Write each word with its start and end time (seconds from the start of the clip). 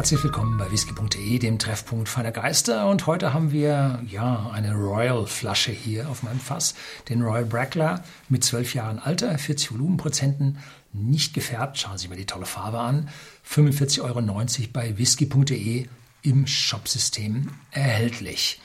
Herzlich 0.00 0.24
willkommen 0.24 0.56
bei 0.56 0.70
whisky.de, 0.70 1.38
dem 1.38 1.58
Treffpunkt 1.58 2.08
feiner 2.08 2.32
Geister. 2.32 2.88
Und 2.88 3.06
heute 3.06 3.34
haben 3.34 3.52
wir 3.52 4.02
ja 4.08 4.48
eine 4.50 4.72
Royal-Flasche 4.72 5.72
hier 5.72 6.08
auf 6.08 6.22
meinem 6.22 6.40
Fass, 6.40 6.74
den 7.10 7.20
Royal 7.20 7.44
Brackler 7.44 8.02
mit 8.30 8.42
12 8.42 8.72
Jahren 8.72 8.98
Alter, 8.98 9.36
40 9.36 9.72
Volumenprozenten, 9.72 10.56
nicht 10.94 11.34
gefärbt. 11.34 11.76
Schauen 11.76 11.98
Sie 11.98 12.04
sich 12.04 12.08
mal 12.08 12.16
die 12.16 12.24
tolle 12.24 12.46
Farbe 12.46 12.78
an. 12.78 13.10
45,90 13.46 14.00
Euro 14.00 14.68
bei 14.72 14.96
whisky.de 14.96 15.86
im 16.22 16.46
Shopsystem 16.46 17.50
erhältlich. 17.70 18.58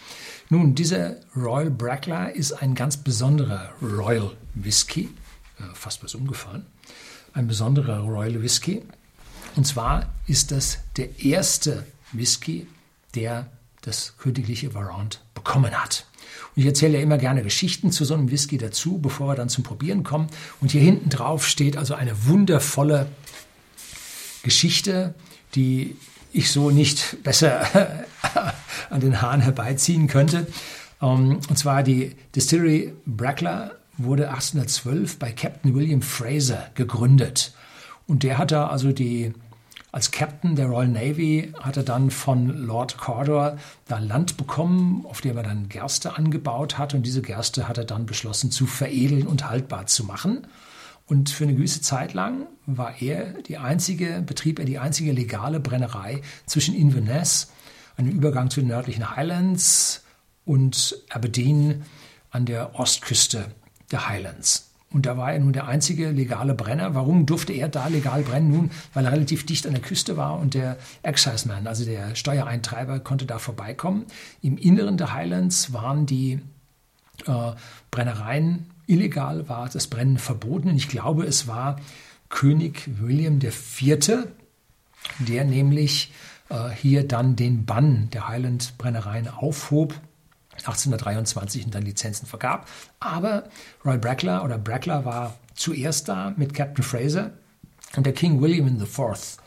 Nun, 0.48 0.74
dieser 0.74 1.18
Royal 1.36 1.70
Brackler 1.70 2.34
ist 2.34 2.54
ein 2.54 2.76
ganz 2.76 2.96
besonderer 2.96 3.72
Royal 3.82 4.32
Whisky, 4.54 5.10
äh, 5.60 5.64
fast 5.74 6.02
was 6.02 6.16
umgefallen, 6.16 6.66
ein 7.34 7.46
besonderer 7.46 8.00
Royal 8.00 8.42
Whisky. 8.42 8.84
Und 9.56 9.66
zwar 9.66 10.14
ist 10.28 10.52
das 10.52 10.80
der 10.98 11.24
erste 11.24 11.86
Whisky, 12.12 12.68
der 13.16 13.48
das 13.82 14.14
königliche 14.18 14.74
Varant 14.74 15.22
bekommen 15.34 15.72
hat. 15.72 16.06
Und 16.56 16.62
ich 16.62 16.68
erzähle 16.68 16.98
ja 16.98 17.04
immer 17.04 17.18
gerne 17.18 17.44
Geschichten 17.44 17.92
zu 17.92 18.06
so 18.06 18.14
einem 18.14 18.32
Whisky 18.32 18.58
dazu, 18.58 18.98
bevor 18.98 19.28
wir 19.28 19.36
dann 19.36 19.50
zum 19.50 19.64
Probieren 19.64 20.04
kommen. 20.04 20.28
Und 20.62 20.72
hier 20.72 20.82
hinten 20.82 21.10
drauf 21.10 21.48
steht 21.48 21.78
also 21.78 21.94
eine 21.94 22.26
wundervolle 22.26 23.08
Geschichte, 24.44 25.14
die 25.54 25.96
ich 26.34 26.52
so 26.52 26.72
nicht 26.72 27.24
besser 27.24 27.66
an 28.90 29.00
den 29.00 29.22
Haaren 29.22 29.42
herbeiziehen 29.42 30.08
könnte. 30.08 30.48
Ähm, 31.02 31.40
und 31.50 31.58
zwar 31.58 31.84
die 31.84 32.16
Distillery 32.36 32.94
Brackler 33.06 33.76
wurde 33.98 34.30
1812 34.30 35.18
bei 35.18 35.32
Captain 35.32 35.74
William 35.74 36.02
Fraser 36.02 36.70
gegründet. 36.76 37.54
Und 38.08 38.24
der 38.24 38.38
hat 38.38 38.52
da 38.52 38.68
also 38.68 38.92
die 38.92 39.34
als 39.96 40.12
Captain 40.12 40.58
der 40.58 40.66
Royal 40.66 40.90
Navy 40.90 41.54
hat 41.58 41.78
er 41.78 41.84
dann 41.84 42.12
von 42.12 42.50
Lord 42.50 42.98
Cawdor 42.98 43.58
da 43.88 43.98
Land 43.98 44.36
bekommen, 44.36 45.06
auf 45.06 45.22
dem 45.22 45.38
er 45.38 45.44
dann 45.44 45.70
Gerste 45.70 46.18
angebaut 46.18 46.78
hat. 46.78 46.94
Und 46.94 47.04
diese 47.04 47.22
Gerste 47.22 47.70
hat 47.70 47.78
er 47.78 47.86
dann 47.86 48.06
beschlossen 48.06 48.52
zu 48.52 48.66
veredeln 48.66 49.26
und 49.26 49.50
haltbar 49.50 49.86
zu 49.86 50.04
machen. 50.04 50.48
Und 51.06 51.30
für 51.30 51.46
eine 51.46 51.56
gewisse 51.56 51.80
Zeit 51.80 52.14
lang 52.14 52.48
war 52.66 53.02
er 53.02 53.42
die 53.44 53.58
einzige, 53.58 54.22
betrieb 54.22 54.60
er 54.60 54.66
die 54.66 54.80
einzige 54.80 55.14
legale 55.14 55.62
Brennerei 55.62 56.22
zwischen 56.46 56.76
Inverness, 56.76 57.54
einem 57.96 58.12
Übergang 58.12 58.50
zu 58.50 58.60
den 58.60 58.68
nördlichen 58.68 59.16
Highlands, 59.16 60.04
und 60.44 61.02
Aberdeen 61.10 61.86
an 62.32 62.46
der 62.46 62.78
Ostküste 62.78 63.46
der 63.92 64.10
Highlands. 64.10 64.75
Und 64.96 65.06
da 65.06 65.18
war 65.18 65.34
er 65.34 65.40
nun 65.40 65.52
der 65.52 65.68
einzige 65.68 66.12
legale 66.12 66.54
Brenner. 66.54 66.96
Warum 66.96 67.26
durfte 67.26 67.52
er 67.52 67.68
da 67.68 67.90
legal 67.90 68.22
brennen? 68.22 68.50
Nun, 68.50 68.72
weil 68.94 69.04
er 69.04 69.12
relativ 69.12 69.46
dicht 69.46 69.68
an 69.68 69.74
der 69.74 69.82
Küste 69.82 70.16
war 70.16 70.40
und 70.40 70.54
der 70.54 70.78
Exciseman, 71.04 71.68
also 71.68 71.84
der 71.84 72.16
Steuereintreiber, 72.16 73.02
konnte 73.02 73.26
da 73.26 73.38
vorbeikommen. 73.38 74.06
Im 74.42 74.58
Inneren 74.58 74.96
der 74.96 75.14
Highlands 75.14 75.74
waren 75.74 76.06
die 76.06 76.40
äh, 77.26 77.52
Brennereien 77.92 78.68
illegal, 78.88 79.50
war 79.50 79.68
das 79.68 79.88
Brennen 79.88 80.18
verboten. 80.18 80.70
Und 80.70 80.78
ich 80.78 80.88
glaube, 80.88 81.26
es 81.26 81.46
war 81.46 81.76
König 82.30 82.90
William 82.98 83.42
IV., 83.42 84.30
der 85.20 85.44
nämlich 85.44 86.14
äh, 86.48 86.70
hier 86.70 87.06
dann 87.06 87.36
den 87.36 87.66
Bann 87.66 88.10
der 88.12 88.30
Highland-Brennereien 88.30 89.28
aufhob 89.28 90.00
1823 90.66 91.66
und 91.66 91.76
dann 91.76 91.84
Lizenzen 91.84 92.26
vergab. 92.26 92.68
Aber 93.00 93.44
Roy 93.84 93.98
Brackler 93.98 94.44
oder 94.44 94.58
Brackler 94.58 95.06
war 95.06 95.36
zuerst 95.56 96.10
da 96.10 96.34
mit 96.38 96.54
Captain 96.54 96.84
Fraser 96.84 97.32
und 97.96 98.06
der 98.06 98.14
King 98.14 98.42
William 98.42 98.68
IV. 98.68 99.38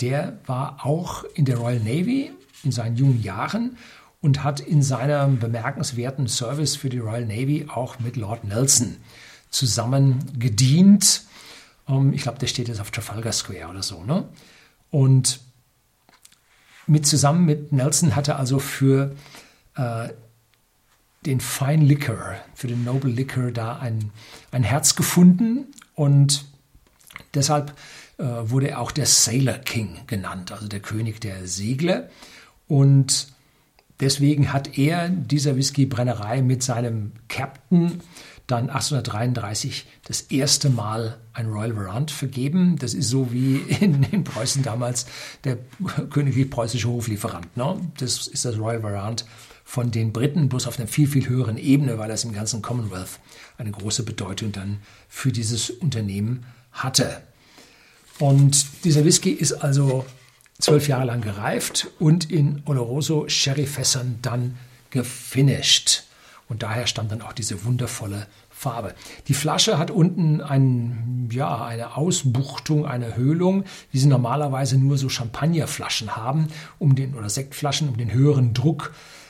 Der 0.00 0.38
war 0.46 0.84
auch 0.84 1.24
in 1.34 1.44
der 1.44 1.58
Royal 1.58 1.80
Navy 1.80 2.32
in 2.64 2.72
seinen 2.72 2.96
jungen 2.96 3.22
Jahren 3.22 3.76
und 4.20 4.42
hat 4.42 4.60
in 4.60 4.82
seinem 4.82 5.38
bemerkenswerten 5.38 6.28
Service 6.28 6.76
für 6.76 6.88
die 6.88 6.98
Royal 6.98 7.26
Navy 7.26 7.66
auch 7.68 7.98
mit 8.00 8.16
Lord 8.16 8.44
Nelson 8.44 8.96
zusammen 9.50 10.24
gedient. 10.38 11.24
Ähm, 11.88 12.12
ich 12.12 12.22
glaube, 12.22 12.38
der 12.38 12.46
steht 12.46 12.68
jetzt 12.68 12.80
auf 12.80 12.90
Trafalgar 12.90 13.32
Square 13.32 13.68
oder 13.68 13.82
so. 13.82 14.02
Ne? 14.02 14.26
Und 14.90 15.40
mit 16.86 17.06
zusammen 17.06 17.44
mit 17.44 17.72
Nelson 17.72 18.16
hat 18.16 18.28
er 18.28 18.38
also 18.38 18.58
für 18.58 19.14
äh, 19.76 20.08
den 21.26 21.40
Fine 21.40 21.84
Liquor, 21.84 22.36
für 22.54 22.68
den 22.68 22.84
Noble 22.84 23.10
Liquor 23.10 23.50
da 23.50 23.78
ein, 23.78 24.10
ein 24.50 24.62
Herz 24.62 24.94
gefunden 24.94 25.66
und 25.94 26.44
deshalb 27.34 27.74
äh, 28.18 28.24
wurde 28.24 28.70
er 28.70 28.80
auch 28.80 28.92
der 28.92 29.06
Sailor 29.06 29.58
King 29.58 30.00
genannt, 30.06 30.52
also 30.52 30.68
der 30.68 30.80
König 30.80 31.20
der 31.20 31.46
Segler. 31.46 32.08
Und 32.68 33.28
deswegen 34.00 34.52
hat 34.52 34.78
er 34.78 35.08
dieser 35.08 35.56
Whiskybrennerei 35.56 36.42
mit 36.42 36.62
seinem 36.62 37.12
Captain 37.28 38.00
dann 38.46 38.68
1833 38.68 39.86
das 40.04 40.20
erste 40.22 40.68
Mal 40.68 41.18
ein 41.32 41.46
Royal 41.46 41.76
Warrant 41.76 42.10
vergeben. 42.10 42.76
Das 42.78 42.92
ist 42.92 43.08
so 43.08 43.32
wie 43.32 43.56
in, 43.80 44.02
in 44.04 44.24
Preußen 44.24 44.62
damals 44.62 45.06
der 45.44 45.58
königlich 46.10 46.50
preußische 46.50 46.88
Hoflieferant. 46.88 47.56
Ne? 47.56 47.80
Das 47.98 48.26
ist 48.26 48.44
das 48.44 48.58
Royal 48.58 48.82
Warrant 48.82 49.24
von 49.64 49.90
den 49.90 50.12
Briten, 50.12 50.48
bloß 50.48 50.66
auf 50.66 50.78
einer 50.78 50.86
viel, 50.86 51.08
viel 51.08 51.28
höheren 51.28 51.56
Ebene, 51.56 51.98
weil 51.98 52.08
das 52.08 52.24
im 52.24 52.32
ganzen 52.32 52.62
Commonwealth 52.62 53.18
eine 53.56 53.72
große 53.72 54.04
Bedeutung 54.04 54.52
dann 54.52 54.78
für 55.08 55.32
dieses 55.32 55.70
Unternehmen 55.70 56.44
hatte. 56.70 57.22
Und 58.18 58.84
dieser 58.84 59.04
Whisky 59.04 59.30
ist 59.30 59.52
also 59.52 60.04
zwölf 60.58 60.86
Jahre 60.86 61.06
lang 61.06 61.22
gereift 61.22 61.88
und 61.98 62.30
in 62.30 62.62
Oloroso 62.66 63.28
Sherryfässern 63.28 64.18
dann 64.22 64.56
gefinisht. 64.90 66.04
Und 66.48 66.62
daher 66.62 66.86
stammt 66.86 67.10
dann 67.10 67.22
auch 67.22 67.32
diese 67.32 67.64
wundervolle 67.64 68.26
Farbe. 68.50 68.94
Die 69.26 69.34
Flasche 69.34 69.78
hat 69.78 69.90
unten 69.90 70.40
ein, 70.40 71.28
ja, 71.32 71.64
eine 71.64 71.96
Ausbuchtung, 71.96 72.86
eine 72.86 73.16
Höhlung, 73.16 73.64
wie 73.90 73.98
sie 73.98 74.06
normalerweise 74.06 74.78
nur 74.78 74.98
so 74.98 75.08
Champagnerflaschen 75.08 76.14
haben, 76.14 76.48
um 76.78 76.94
den, 76.94 77.14
oder 77.14 77.30
Sektflaschen, 77.30 77.88
um 77.88 77.96
den 77.96 78.12
höheren 78.12 78.54
Druck 78.54 78.92
äh, 78.92 79.23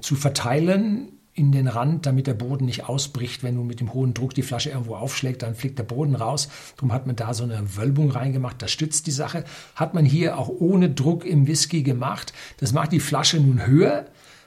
zu 0.00 0.16
verteilen 0.16 1.08
in 1.32 1.52
den 1.52 1.68
Rand, 1.68 2.06
damit 2.06 2.26
der 2.26 2.34
Boden 2.34 2.66
nicht 2.66 2.88
ausbricht. 2.88 3.42
Wenn 3.42 3.56
du 3.56 3.62
mit 3.62 3.80
dem 3.80 3.94
hohen 3.94 4.14
Druck 4.14 4.34
die 4.34 4.42
Flasche 4.42 4.70
irgendwo 4.70 4.96
aufschlägt, 4.96 5.42
dann 5.42 5.54
fliegt 5.54 5.78
der 5.78 5.84
Boden 5.84 6.14
raus. 6.14 6.48
Darum 6.76 6.92
hat 6.92 7.06
man 7.06 7.16
da 7.16 7.32
so 7.32 7.44
eine 7.44 7.76
Wölbung 7.76 8.10
reingemacht. 8.10 8.60
Das 8.60 8.70
stützt 8.70 9.06
die 9.06 9.12
Sache. 9.12 9.44
Hat 9.74 9.94
man 9.94 10.04
hier 10.04 10.38
auch 10.38 10.48
ohne 10.48 10.90
Druck 10.90 11.24
im 11.24 11.46
Whisky 11.46 11.82
gemacht. 11.82 12.32
Das 12.58 12.72
macht 12.72 12.92
die 12.92 13.00
Flasche 13.00 13.38
nun 13.38 13.66
höher. 13.66 14.06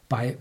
Bei 0.10 0.38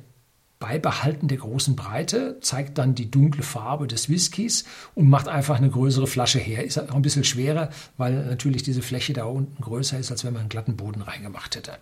Beibehalten 0.59 1.27
der 1.27 1.39
großen 1.39 1.75
Breite 1.75 2.39
zeigt 2.41 2.79
dann 2.79 2.95
die 2.95 3.11
dunkle 3.11 3.43
Farbe 3.43 3.89
des 3.89 4.09
Whiskys 4.09 4.65
und 4.95 5.09
macht 5.09 5.27
einfach 5.27 5.57
eine 5.57 5.71
größere 5.71 6.07
Flasche 6.07 6.39
her. 6.39 6.65
Ist 6.65 6.79
auch 6.79 6.95
ein 6.95 7.03
bisschen 7.03 7.25
schwerer, 7.25 7.71
weil 7.97 8.27
natürlich 8.27 8.63
diese 8.63 8.83
Fläche 8.83 9.13
da 9.13 9.25
unten 9.25 9.61
größer 9.61 9.99
ist, 9.99 10.13
als 10.13 10.25
wenn 10.25 10.35
man 10.35 10.43
einen 10.43 10.49
glatten 10.51 10.77
Boden 10.77 11.03
reingemacht 11.03 11.57
hätte. 11.57 11.73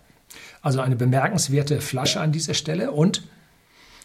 Also 0.61 0.81
eine 0.81 0.95
bemerkenswerte 0.95 1.81
Flasche 1.81 2.19
an 2.21 2.31
dieser 2.31 2.53
Stelle 2.53 2.91
und 2.91 3.23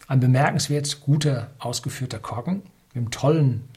ein 0.09 0.21
bemerkenswert 0.21 1.01
guter 1.01 1.51
ausgeführter 1.59 2.19
Korken 2.19 2.63
mit 2.95 2.97
einem 2.97 3.11
tollen 3.11 3.69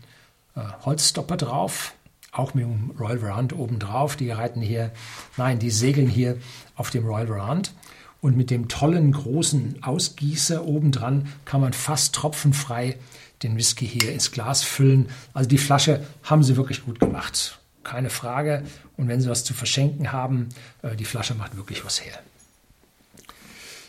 äh, 0.56 0.62
Holzstopper 0.86 1.38
drauf, 1.38 1.94
auch 2.32 2.54
mit 2.54 2.66
dem 2.66 2.92
Royal 3.00 3.20
Verand 3.20 3.54
oben 3.54 3.80
drauf. 3.80 4.16
Die 4.16 4.30
reiten 4.30 4.62
hier, 4.62 4.92
nein, 5.38 5.60
die 5.60 5.72
segeln 5.72 6.08
hier 6.08 6.38
auf 6.76 6.90
dem 6.92 7.06
Royal 7.06 7.28
Verand. 7.28 7.74
Und 8.22 8.36
mit 8.36 8.50
dem 8.50 8.68
tollen 8.68 9.14
großen 9.14 9.82
Ausgießer 9.82 10.66
oben 10.66 10.92
dran 10.92 11.30
kann 11.46 11.62
man 11.62 11.72
fast 11.74 12.14
tropfenfrei 12.16 12.98
den 13.44 13.56
Whisky 13.56 13.88
hier 13.88 14.12
ins 14.12 14.32
Glas 14.32 14.62
füllen. 14.62 15.08
Also 15.34 15.48
die 15.48 15.58
Flasche 15.58 16.06
haben 16.24 16.44
sie 16.44 16.58
wirklich 16.58 16.84
gut 16.86 17.00
gemacht. 17.00 17.60
Keine 17.84 18.10
Frage. 18.10 18.64
Und 18.98 19.08
wenn 19.08 19.22
sie 19.22 19.30
was 19.30 19.46
zu 19.46 19.54
verschenken 19.54 20.12
haben, 20.12 20.50
äh, 20.82 20.96
die 20.98 21.06
Flasche 21.06 21.34
macht 21.34 21.56
wirklich 21.56 21.86
was 21.86 22.04
her. 22.04 22.20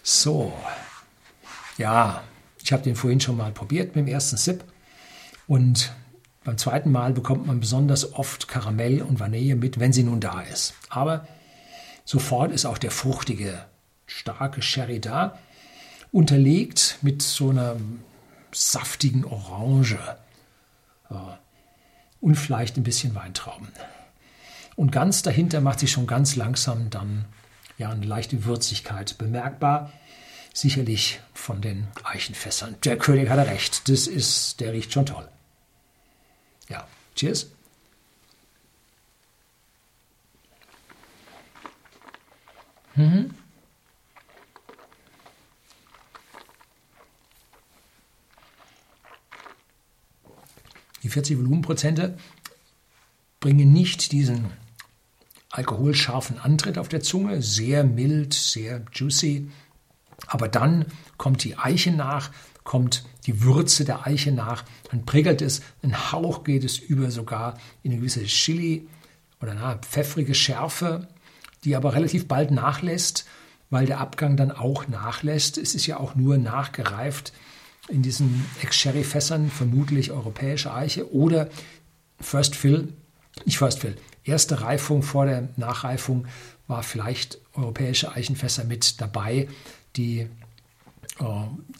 So, 0.02 0.52
ja, 1.76 2.22
ich 2.62 2.72
habe 2.72 2.82
den 2.82 2.96
vorhin 2.96 3.20
schon 3.20 3.36
mal 3.36 3.52
probiert 3.52 3.96
mit 3.96 4.06
dem 4.06 4.12
ersten 4.12 4.36
Sip 4.36 4.64
und 5.46 5.92
beim 6.44 6.56
zweiten 6.56 6.90
Mal 6.90 7.12
bekommt 7.12 7.46
man 7.46 7.60
besonders 7.60 8.14
oft 8.14 8.48
Karamell 8.48 9.02
und 9.02 9.20
Vanille 9.20 9.56
mit, 9.56 9.78
wenn 9.78 9.92
sie 9.92 10.02
nun 10.02 10.20
da 10.20 10.40
ist. 10.40 10.74
Aber 10.88 11.26
sofort 12.04 12.50
ist 12.50 12.64
auch 12.64 12.78
der 12.78 12.90
fruchtige, 12.90 13.64
starke 14.06 14.62
Sherry 14.62 15.00
da, 15.00 15.38
unterlegt 16.12 16.98
mit 17.02 17.22
so 17.22 17.50
einer 17.50 17.76
saftigen 18.52 19.24
Orange 19.24 19.98
und 22.20 22.34
vielleicht 22.36 22.76
ein 22.76 22.84
bisschen 22.84 23.14
Weintrauben. 23.14 23.68
Und 24.76 24.92
ganz 24.92 25.22
dahinter 25.22 25.60
macht 25.60 25.80
sich 25.80 25.92
schon 25.92 26.06
ganz 26.06 26.36
langsam 26.36 26.88
dann 26.90 27.26
ja 27.80 27.90
eine 27.90 28.06
leichte 28.06 28.44
Würzigkeit 28.44 29.18
bemerkbar. 29.18 29.92
Sicherlich 30.52 31.20
von 31.32 31.60
den 31.60 31.88
Eichenfässern. 32.04 32.76
Der 32.84 32.98
König 32.98 33.30
hatte 33.30 33.50
recht. 33.50 33.88
Das 33.88 34.06
ist, 34.06 34.60
der 34.60 34.72
riecht 34.72 34.92
schon 34.92 35.06
toll. 35.06 35.26
Ja, 36.68 36.86
cheers. 37.16 37.50
Mhm. 42.96 43.34
Die 51.02 51.08
40 51.08 51.38
Volumenprozente 51.38 52.18
bringen 53.38 53.72
nicht 53.72 54.12
diesen 54.12 54.52
alkoholscharfen 55.60 56.38
Antritt 56.38 56.78
auf 56.78 56.88
der 56.88 57.02
Zunge, 57.02 57.42
sehr 57.42 57.84
mild, 57.84 58.32
sehr 58.32 58.82
juicy. 58.92 59.50
Aber 60.26 60.48
dann 60.48 60.86
kommt 61.18 61.44
die 61.44 61.58
Eiche 61.58 61.92
nach, 61.92 62.30
kommt 62.64 63.04
die 63.26 63.42
Würze 63.42 63.84
der 63.84 64.06
Eiche 64.06 64.32
nach, 64.32 64.64
dann 64.90 65.04
prickelt 65.04 65.42
es, 65.42 65.60
ein 65.82 66.12
Hauch 66.12 66.44
geht 66.44 66.64
es 66.64 66.78
über 66.78 67.10
sogar 67.10 67.58
in 67.82 67.90
eine 67.90 68.00
gewisse 68.00 68.24
Chili 68.24 68.88
oder 69.42 69.54
na, 69.54 69.76
pfeffrige 69.76 70.34
Schärfe, 70.34 71.08
die 71.64 71.76
aber 71.76 71.94
relativ 71.94 72.26
bald 72.26 72.50
nachlässt, 72.50 73.26
weil 73.68 73.86
der 73.86 74.00
Abgang 74.00 74.36
dann 74.36 74.50
auch 74.50 74.88
nachlässt. 74.88 75.58
Es 75.58 75.74
ist 75.74 75.86
ja 75.86 75.98
auch 75.98 76.14
nur 76.14 76.38
nachgereift 76.38 77.32
in 77.88 78.02
diesen 78.02 78.46
Ex-Sherry-Fässern, 78.62 79.50
vermutlich 79.50 80.10
europäische 80.10 80.72
Eiche 80.72 81.12
oder 81.12 81.50
First 82.18 82.56
Fill, 82.56 82.92
nicht 83.44 83.58
First 83.58 83.80
Fill, 83.80 83.96
erste 84.30 84.60
Reifung 84.62 85.02
vor 85.02 85.26
der 85.26 85.48
Nachreifung 85.56 86.26
war 86.66 86.82
vielleicht 86.82 87.38
europäische 87.54 88.12
Eichenfässer 88.12 88.64
mit 88.64 89.00
dabei, 89.00 89.48
die 89.96 90.20
äh, 90.20 91.24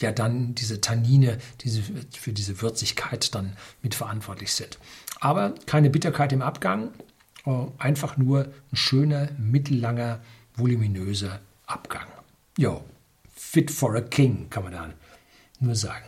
ja 0.01 0.11
dann 0.11 0.53
diese 0.53 0.81
Tannine 0.81 1.39
diese, 1.61 1.81
für 1.81 2.33
diese 2.33 2.61
Würzigkeit 2.61 3.33
dann 3.33 3.55
mitverantwortlich 3.81 4.53
sind. 4.53 4.77
Aber 5.19 5.55
keine 5.65 5.89
Bitterkeit 5.89 6.33
im 6.33 6.41
Abgang, 6.41 6.91
äh, 7.45 7.51
einfach 7.77 8.17
nur 8.17 8.45
ein 8.71 8.75
schöner, 8.75 9.29
mittellanger, 9.37 10.19
voluminöser 10.55 11.39
Abgang. 11.65 12.07
Jo, 12.57 12.83
fit 13.33 13.71
for 13.71 13.95
a 13.95 14.01
king, 14.01 14.49
kann 14.49 14.63
man 14.63 14.73
dann 14.73 14.93
nur 15.59 15.75
sagen. 15.75 16.05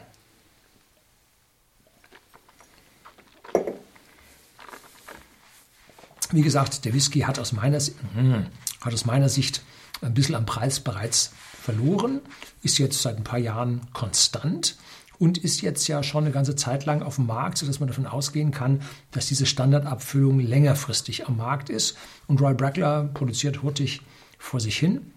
Wie 6.33 6.41
gesagt, 6.41 6.83
der 6.83 6.93
Whisky 6.95 7.21
hat 7.21 7.37
aus 7.37 7.51
meiner, 7.51 7.79
hm, 7.79 8.47
hat 8.81 8.93
aus 8.93 9.05
meiner 9.05 9.29
Sicht 9.29 9.61
ein 10.01 10.15
bisschen 10.15 10.33
am 10.33 10.47
Preis 10.47 10.79
bereits 10.79 11.31
verloren, 11.61 12.21
ist 12.63 12.79
jetzt 12.79 13.01
seit 13.03 13.17
ein 13.17 13.23
paar 13.23 13.37
Jahren 13.37 13.81
konstant 13.93 14.77
und 15.19 15.37
ist 15.37 15.61
jetzt 15.61 15.87
ja 15.87 16.01
schon 16.01 16.23
eine 16.23 16.33
ganze 16.33 16.55
Zeit 16.55 16.85
lang 16.85 17.03
auf 17.03 17.17
dem 17.17 17.27
Markt, 17.27 17.59
sodass 17.59 17.79
man 17.79 17.87
davon 17.87 18.07
ausgehen 18.07 18.49
kann, 18.49 18.81
dass 19.11 19.27
diese 19.27 19.45
Standardabfüllung 19.45 20.39
längerfristig 20.39 21.27
am 21.27 21.37
Markt 21.37 21.69
ist. 21.69 21.95
Und 22.25 22.41
Roy 22.41 22.55
Brackler 22.55 23.03
produziert 23.13 23.61
hurtig 23.61 24.01
vor 24.39 24.59
sich 24.59 24.77
hin, 24.77 25.13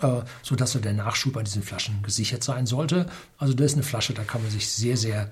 äh, 0.00 0.22
sodass 0.42 0.72
so 0.72 0.78
der 0.78 0.94
Nachschub 0.94 1.36
an 1.36 1.44
diesen 1.44 1.62
Flaschen 1.62 2.02
gesichert 2.02 2.42
sein 2.42 2.64
sollte. 2.64 3.06
Also 3.36 3.52
das 3.52 3.66
ist 3.66 3.74
eine 3.74 3.82
Flasche, 3.82 4.14
da 4.14 4.24
kann 4.24 4.42
man 4.42 4.50
sich 4.50 4.70
sehr, 4.70 4.96
sehr 4.96 5.30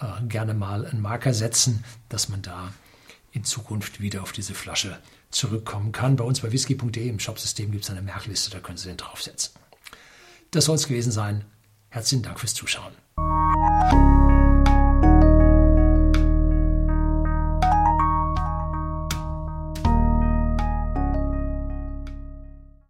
äh, 0.00 0.26
gerne 0.26 0.52
mal 0.52 0.84
einen 0.84 1.00
Marker 1.00 1.32
setzen, 1.32 1.84
dass 2.08 2.28
man 2.28 2.42
da 2.42 2.72
in 3.32 3.44
Zukunft 3.44 4.00
wieder 4.00 4.22
auf 4.22 4.32
diese 4.32 4.54
Flasche 4.54 4.98
zurückkommen 5.30 5.92
kann. 5.92 6.16
Bei 6.16 6.24
uns 6.24 6.40
bei 6.40 6.52
whisky.de 6.52 7.08
im 7.08 7.20
Shopsystem 7.20 7.70
gibt 7.70 7.84
es 7.84 7.90
eine 7.90 8.02
Merkliste, 8.02 8.50
da 8.50 8.60
können 8.60 8.78
Sie 8.78 8.88
den 8.88 8.96
draufsetzen. 8.96 9.54
Das 10.50 10.64
soll 10.64 10.76
es 10.76 10.88
gewesen 10.88 11.12
sein. 11.12 11.44
Herzlichen 11.90 12.22
Dank 12.22 12.40
fürs 12.40 12.54
Zuschauen. 12.54 12.92